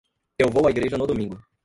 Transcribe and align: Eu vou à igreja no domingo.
Eu 0.39 0.49
vou 0.49 0.65
à 0.67 0.71
igreja 0.71 0.97
no 0.97 1.05
domingo. 1.05 1.39